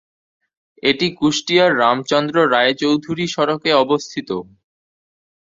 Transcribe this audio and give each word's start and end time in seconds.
এটি 0.83 1.07
কুষ্টিয়ার 1.19 1.71
রাম 1.79 1.97
চন্দ্র 2.09 2.35
রায় 2.53 2.73
চৌধুরী 2.81 3.25
সড়কে 3.27 3.71
অবস্থিত। 3.83 4.29